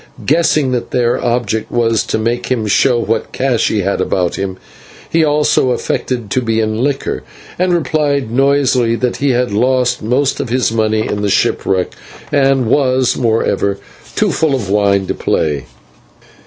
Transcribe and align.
Guessing 0.25 0.71
that 0.71 0.89
their 0.89 1.23
object 1.23 1.69
was 1.71 2.01
to 2.01 2.17
make 2.17 2.47
him 2.47 2.65
show 2.65 2.97
what 2.97 3.31
cash 3.31 3.67
he 3.67 3.81
had 3.81 4.01
about 4.01 4.33
him, 4.33 4.57
he 5.07 5.23
also 5.23 5.69
affected 5.69 6.31
to 6.31 6.41
be 6.41 6.59
in 6.59 6.83
liquor, 6.83 7.21
and 7.59 7.71
replied 7.71 8.31
noisily 8.31 8.95
that 8.95 9.17
he 9.17 9.29
had 9.29 9.53
lost 9.53 10.01
most 10.01 10.39
of 10.39 10.49
his 10.49 10.71
money 10.71 11.07
in 11.07 11.21
the 11.21 11.29
shipwreck, 11.29 11.93
and 12.31 12.65
was, 12.65 13.15
moreover, 13.15 13.77
too 14.15 14.31
full 14.31 14.55
of 14.55 14.71
wine 14.71 15.05
to 15.05 15.13
play. 15.13 15.65